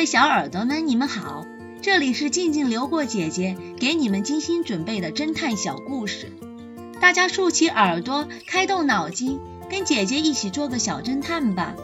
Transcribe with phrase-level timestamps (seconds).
[0.00, 1.46] 位小耳朵们，你们好，
[1.82, 6.32] 这里是静静流过姐姐给你们精心准备的侦探小故事，
[7.02, 11.74] 大家竖起耳朵，开动脑筋，跟姐姐一起做个小侦探吧。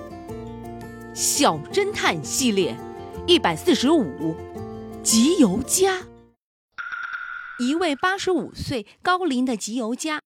[1.12, 2.75] 小侦探系列
[3.27, 4.35] 一百四十五，
[5.03, 6.07] 集邮家。
[7.59, 10.23] 一位八十五岁高龄的集邮家，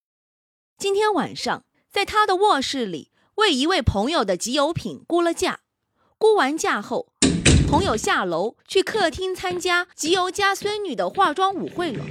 [0.78, 5.58] 今天晚上在他的卧室里为一位朋友的集邮品估了价。
[6.18, 7.08] 估完价后，
[7.70, 12.04] 朋友下楼去客厅参加集邮家孙女的化妆舞会了。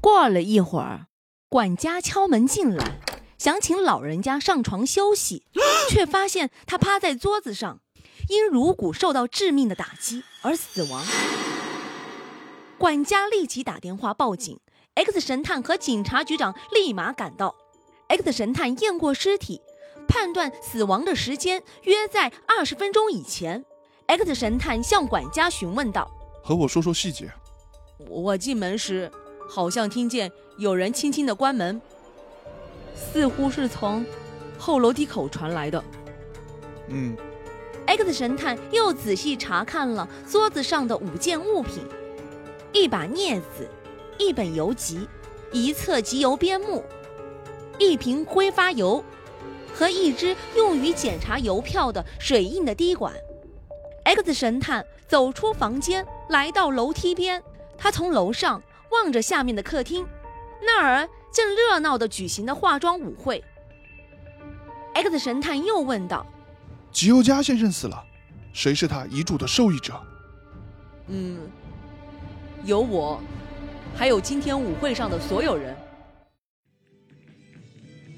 [0.00, 1.06] 过了一会儿，
[1.48, 2.98] 管家敲门进来，
[3.38, 5.44] 想请老人家上床休息，
[5.88, 7.78] 却发现他趴在桌子上，
[8.28, 11.04] 因颅骨受到致命的打击而死亡。
[12.76, 14.58] 管家立即打电话报警。
[14.94, 17.54] X 神探和警察局长立马赶到。
[18.08, 19.60] X 神探验过尸体，
[20.06, 23.64] 判断死亡的时间约在二十分钟以前。
[24.06, 26.08] X 神探向管家询问道
[26.42, 27.30] ：“和我说说细节。”
[28.08, 29.10] 我进门时，
[29.48, 31.80] 好像听见有人轻轻的关门，
[32.94, 34.04] 似乎是从
[34.58, 35.82] 后楼梯口传来的。
[36.88, 37.16] 嗯。
[37.86, 41.84] X 神探又仔细查看了桌子上的五件物品：
[42.72, 43.68] 一把镊子。
[44.18, 45.06] 一本游集，
[45.52, 46.82] 一册集邮编目，
[47.78, 49.04] 一瓶挥发油，
[49.74, 53.12] 和一支用于检查邮票的水印的滴管。
[54.04, 57.42] X 神探走出房间，来到楼梯边，
[57.76, 60.06] 他从楼上望着下面的客厅，
[60.62, 63.42] 那儿正热闹地举行的化妆舞会。
[64.94, 66.24] X 神探又问道
[66.92, 68.02] ：“吉欧加先生死了，
[68.52, 69.92] 谁是他遗嘱的受益者
[71.08, 71.40] ？”“嗯，
[72.64, 73.20] 有我。”
[73.94, 75.74] 还有今天舞会上的所有人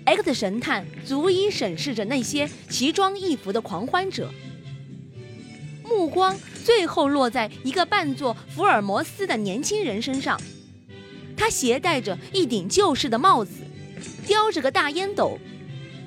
[0.09, 4.33] ，X 神探逐一审视着那些奇装异服的狂欢者，
[5.85, 6.35] 目光
[6.65, 10.41] 最后落在一个扮作福尔摩斯的年轻人身上。
[11.37, 13.53] 他携带着一顶旧式的帽子，
[14.27, 15.39] 叼着个大烟斗，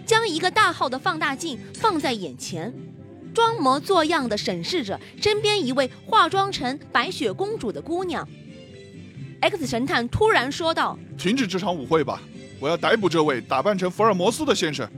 [0.04, 2.74] 将一个大号的放大镜放在眼前，
[3.36, 8.28] 装模作样地审视着身边一位化妆成白雪公主的姑娘。
[9.42, 12.22] X 神探突然说道：“停止这场舞会吧！
[12.62, 14.90] 我要逮捕这位打扮成福尔摩斯的先生。”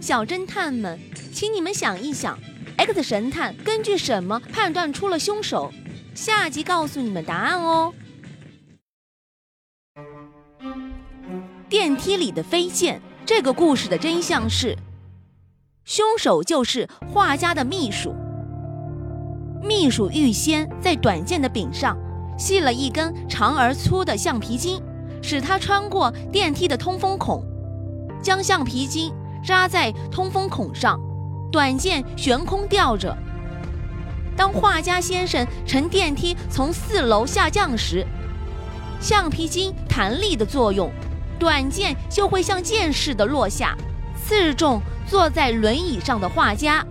[0.00, 0.98] 小侦探们，
[1.32, 2.38] 请你们想一想
[2.76, 5.72] ，X 神探根据什么判断出了凶手？
[6.14, 7.92] 下集告诉你们答案哦。
[11.68, 14.76] 电梯里的飞剑，这个故事的真相是，
[15.84, 18.14] 凶手就是画家的秘书。
[19.60, 21.98] 秘书预先在短剑的柄上。
[22.36, 24.82] 系了一根长而粗的橡皮筋，
[25.24, 27.42] 使它穿过电梯的通风孔，
[28.22, 29.10] 将橡皮筋
[29.42, 31.00] 扎在通风孔上，
[31.50, 33.16] 短剑悬空吊着。
[34.36, 38.06] 当画家先生乘电梯从四楼下降时，
[39.00, 40.90] 橡皮筋弹力的作用，
[41.38, 43.74] 短剑就会像箭似的落下，
[44.22, 46.84] 刺中坐在轮椅上的画家。